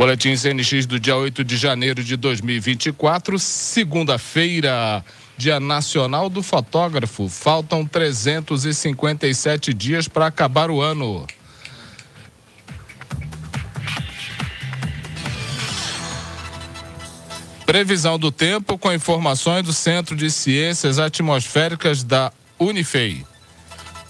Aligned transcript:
Boletim 0.00 0.34
CNX 0.34 0.86
do 0.86 0.98
dia 0.98 1.14
8 1.14 1.44
de 1.44 1.58
janeiro 1.58 2.02
de 2.02 2.16
2024, 2.16 3.38
segunda-feira, 3.38 5.04
Dia 5.36 5.60
Nacional 5.60 6.30
do 6.30 6.42
Fotógrafo. 6.42 7.28
Faltam 7.28 7.84
357 7.84 9.74
dias 9.74 10.08
para 10.08 10.24
acabar 10.24 10.70
o 10.70 10.80
ano. 10.80 11.26
Previsão 17.66 18.18
do 18.18 18.32
tempo 18.32 18.78
com 18.78 18.90
informações 18.90 19.64
do 19.64 19.74
Centro 19.74 20.16
de 20.16 20.30
Ciências 20.30 20.98
Atmosféricas 20.98 22.02
da 22.02 22.32
Unifei. 22.58 23.22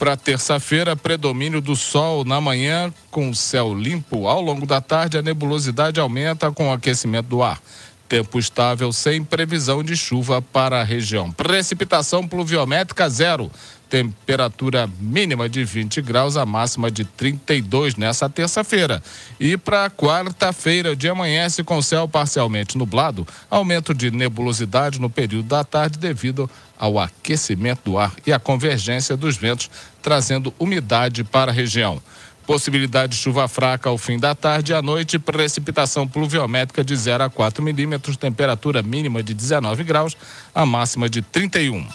Para 0.01 0.17
terça-feira, 0.17 0.97
predomínio 0.97 1.61
do 1.61 1.77
sol 1.77 2.25
na 2.25 2.41
manhã 2.41 2.91
com 3.11 3.35
céu 3.35 3.75
limpo. 3.75 4.27
Ao 4.27 4.41
longo 4.41 4.65
da 4.65 4.81
tarde, 4.81 5.19
a 5.19 5.23
nebulosidade 5.23 6.01
aumenta 6.01 6.51
com 6.51 6.71
o 6.71 6.73
aquecimento 6.73 7.27
do 7.27 7.43
ar. 7.43 7.61
Tempo 8.09 8.39
estável 8.39 8.95
sem 8.95 9.23
previsão 9.23 9.85
de 9.85 9.95
chuva 9.95 10.41
para 10.41 10.81
a 10.81 10.85
região. 10.85 11.31
Precipitação 11.31 12.27
pluviométrica 12.27 13.11
zero. 13.11 13.51
Temperatura 13.91 14.89
mínima 15.01 15.49
de 15.49 15.65
20 15.65 16.01
graus, 16.01 16.37
a 16.37 16.47
máxima 16.47 16.93
de 16.93 17.05
32 17.05 17.97
nessa 17.97 18.31
terça-feira. 18.31 19.03
E 19.39 19.57
para 19.57 19.91
quarta-feira, 19.91 20.93
o 20.93 20.97
dia 20.97 21.11
amanhece 21.11 21.65
com 21.65 21.83
céu 21.83 22.07
parcialmente 22.07 22.79
nublado, 22.79 23.27
aumento 23.51 23.93
de 23.93 24.13
nebulosidade 24.13 25.01
no 25.01 25.11
período 25.11 25.49
da 25.49 25.65
tarde 25.65 25.99
devido 25.99 26.49
ao 26.79 27.01
aquecimento 27.01 27.91
do 27.91 27.99
ar 27.99 28.15
e 28.25 28.33
à 28.33 28.39
convergência 28.39 29.17
dos 29.17 29.37
ventos, 29.37 29.69
trazendo 30.01 30.55
umidade 30.57 31.25
para 31.25 31.51
a 31.51 31.55
região. 31.55 32.01
Possibilidade 32.47 33.17
de 33.17 33.19
chuva 33.19 33.49
fraca 33.49 33.91
ao 33.91 33.99
fim 33.99 34.21
da 34.21 34.37
tarde 34.37 34.71
e 34.71 34.75
à 34.75 34.81
noite, 34.81 35.19
precipitação 35.19 36.07
pluviométrica 36.07 36.85
de 36.85 36.95
0 36.95 37.25
a 37.25 37.31
4 37.31 37.63
milímetros, 37.63 38.17
temperatura 38.17 38.83
mínima 38.83 39.21
de 39.21 39.35
19 39.35 39.83
graus, 39.83 40.17
a 40.55 40.65
máxima 40.65 41.09
de 41.09 41.23
31. 41.23 41.87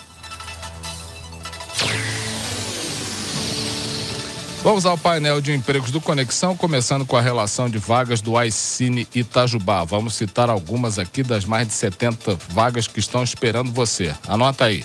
Vamos 4.65 4.83
ao 4.83 4.97
painel 4.97 5.41
de 5.41 5.53
empregos 5.53 5.91
do 5.91 6.01
Conexão, 6.01 6.57
começando 6.57 7.05
com 7.05 7.15
a 7.15 7.21
relação 7.21 7.69
de 7.69 7.77
vagas 7.77 8.19
do 8.19 8.41
iCine 8.41 9.07
Itajubá. 9.13 9.83
Vamos 9.83 10.15
citar 10.15 10.49
algumas 10.49 10.97
aqui 10.97 11.21
das 11.21 11.45
mais 11.45 11.67
de 11.67 11.73
70 11.75 12.35
vagas 12.49 12.87
que 12.87 12.99
estão 12.99 13.23
esperando 13.23 13.71
você. 13.71 14.11
Anota 14.27 14.65
aí. 14.65 14.83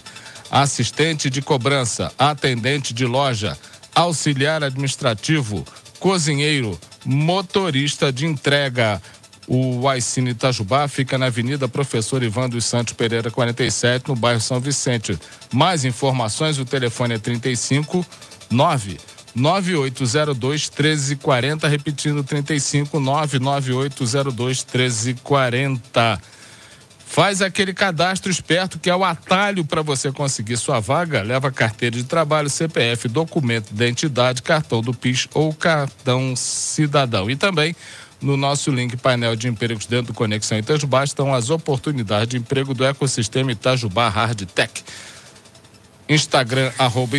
Assistente 0.51 1.31
de 1.31 1.41
cobrança, 1.41 2.13
atendente 2.19 2.93
de 2.93 3.07
loja, 3.07 3.57
auxiliar 3.95 4.63
administrativo, 4.63 5.65
cozinheiro, 5.99 6.79
motorista 7.03 8.13
de 8.13 8.27
entrega. 8.27 9.01
O 9.49 9.91
iCine 9.95 10.33
Itajubá 10.33 10.89
fica 10.89 11.17
na 11.17 11.27
Avenida 11.27 11.67
Professor 11.67 12.23
Ivan 12.23 12.51
dos 12.51 12.67
Santos 12.67 12.93
Pereira 12.93 13.31
47, 13.31 14.11
no 14.11 14.15
bairro 14.15 14.43
São 14.43 14.61
Vicente. 14.61 15.19
Mais 15.51 15.87
informações, 15.87 16.59
o 16.59 16.67
telefone 16.67 17.15
é 17.15 17.19
35 17.19 18.05
9 18.51 19.10
9802 19.35 20.71
1340, 20.71 21.69
repetindo 21.69 22.25
35 22.25 22.99
99802 22.99 24.65
1340. 24.65 26.21
Faz 27.07 27.43
aquele 27.43 27.75
cadastro 27.75 28.31
esperto 28.31 28.79
que 28.79 28.89
é 28.89 28.95
o 28.95 29.05
atalho 29.05 29.65
para 29.65 29.83
você 29.83 30.13
conseguir 30.13 30.57
sua 30.57 30.79
vaga. 30.79 31.23
Leva 31.23 31.51
carteira 31.51 31.97
de 31.97 32.05
trabalho, 32.05 32.49
CPF, 32.49 33.09
documento 33.09 33.67
de 33.69 33.75
identidade, 33.75 34.43
cartão 34.43 34.81
do 34.81 34.95
PIS 34.95 35.27
ou 35.35 35.53
cartão 35.53 36.37
cidadão. 36.37 37.29
E 37.29 37.35
também 37.35 37.75
no 38.21 38.37
nosso 38.37 38.71
link 38.71 38.97
painel 38.97 39.35
de 39.35 39.49
empregos 39.49 39.87
dentro 39.87 40.13
do 40.13 40.17
Conexão 40.17 40.59
Itajubá 40.59 41.03
estão 41.03 41.35
as 41.35 41.51
oportunidades 41.51 42.29
de 42.29 42.37
emprego 42.37 42.75
do 42.75 42.85
ecossistema 42.85 43.51
Itajubá 43.51 44.09
Hard 44.09 44.43
Tech. 44.47 44.85
Instagram, 46.11 46.73
arroba 46.77 47.17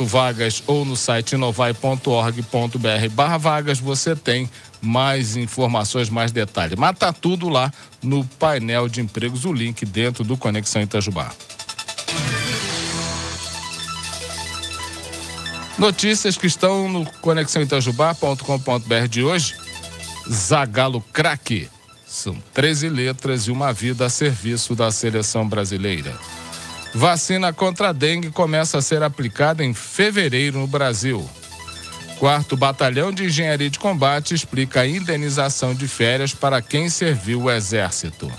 vagas 0.00 0.62
ou 0.66 0.86
no 0.86 0.96
site 0.96 1.32
inovai.org.br 1.32 3.08
barra 3.12 3.36
vagas, 3.36 3.78
você 3.78 4.16
tem 4.16 4.48
mais 4.80 5.36
informações, 5.36 6.08
mais 6.08 6.32
detalhes. 6.32 6.78
Mas 6.78 6.98
tá 6.98 7.12
tudo 7.12 7.50
lá 7.50 7.70
no 8.02 8.24
painel 8.24 8.88
de 8.88 9.02
empregos, 9.02 9.44
o 9.44 9.52
link 9.52 9.84
dentro 9.84 10.24
do 10.24 10.34
Conexão 10.34 10.80
Itajubá. 10.80 11.30
Notícias 15.76 16.38
que 16.38 16.46
estão 16.46 16.88
no 16.88 17.04
conexãoitajubá.com.br 17.20 19.08
de 19.10 19.22
hoje. 19.22 19.54
Zagalo 20.26 21.02
Craque. 21.12 21.68
São 22.06 22.42
13 22.54 22.88
letras 22.88 23.42
e 23.42 23.50
uma 23.50 23.74
vida 23.74 24.06
a 24.06 24.08
serviço 24.08 24.74
da 24.74 24.90
seleção 24.90 25.46
brasileira. 25.46 26.18
Vacina 26.96 27.52
contra 27.52 27.90
a 27.90 27.92
dengue 27.92 28.30
começa 28.30 28.78
a 28.78 28.82
ser 28.82 29.02
aplicada 29.02 29.62
em 29.62 29.74
fevereiro 29.74 30.60
no 30.60 30.66
Brasil. 30.66 31.28
Quarto 32.18 32.56
Batalhão 32.56 33.12
de 33.12 33.26
Engenharia 33.26 33.68
de 33.68 33.78
Combate 33.78 34.32
explica 34.32 34.80
a 34.80 34.88
indenização 34.88 35.74
de 35.74 35.86
férias 35.86 36.32
para 36.32 36.62
quem 36.62 36.88
serviu 36.88 37.42
o 37.42 37.50
Exército. 37.50 38.32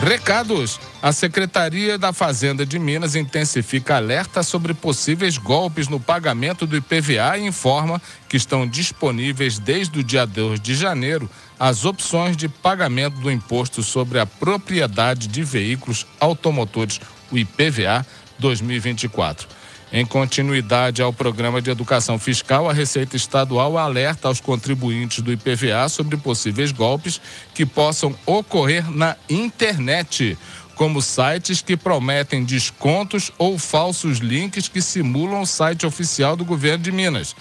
Recados. 0.00 0.78
A 1.00 1.12
Secretaria 1.12 1.96
da 1.98 2.12
Fazenda 2.12 2.66
de 2.66 2.78
Minas 2.78 3.14
intensifica 3.14 3.96
alerta 3.96 4.42
sobre 4.42 4.74
possíveis 4.74 5.38
golpes 5.38 5.86
no 5.86 6.00
pagamento 6.00 6.66
do 6.66 6.76
IPVA 6.76 7.38
e 7.38 7.46
informa 7.46 8.02
que 8.28 8.36
estão 8.36 8.66
disponíveis 8.66 9.58
desde 9.58 10.00
o 10.00 10.04
dia 10.04 10.26
2 10.26 10.60
de 10.60 10.74
janeiro 10.74 11.30
as 11.58 11.84
opções 11.84 12.36
de 12.36 12.48
pagamento 12.48 13.18
do 13.18 13.30
imposto 13.30 13.82
sobre 13.82 14.18
a 14.18 14.26
propriedade 14.26 15.26
de 15.26 15.42
veículos 15.42 16.06
automotores, 16.20 17.00
o 17.30 17.38
IPVA 17.38 18.06
2024. 18.38 19.48
Em 19.90 20.04
continuidade 20.04 21.00
ao 21.00 21.12
programa 21.12 21.62
de 21.62 21.70
educação 21.70 22.18
fiscal, 22.18 22.68
a 22.68 22.74
Receita 22.74 23.16
Estadual 23.16 23.78
alerta 23.78 24.28
aos 24.28 24.38
contribuintes 24.38 25.22
do 25.22 25.32
IPVA 25.32 25.88
sobre 25.88 26.18
possíveis 26.18 26.70
golpes 26.70 27.20
que 27.54 27.64
possam 27.64 28.14
ocorrer 28.26 28.88
na 28.90 29.16
internet 29.30 30.36
como 30.74 31.02
sites 31.02 31.60
que 31.62 31.76
prometem 31.76 32.44
descontos 32.44 33.32
ou 33.36 33.58
falsos 33.58 34.18
links 34.18 34.68
que 34.68 34.80
simulam 34.80 35.40
o 35.40 35.46
site 35.46 35.86
oficial 35.86 36.36
do 36.36 36.44
governo 36.44 36.84
de 36.84 36.92
Minas. 36.92 37.34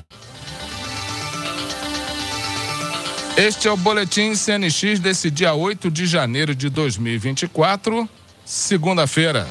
Este 3.37 3.69
é 3.69 3.71
o 3.71 3.77
boletim 3.77 4.35
CNX 4.35 4.99
desse 5.01 5.31
dia 5.31 5.53
8 5.53 5.91
de 5.91 6.07
janeiro 6.07 6.55
de 6.55 6.71
2024, 6.71 8.09
segunda-feira. 8.47 9.47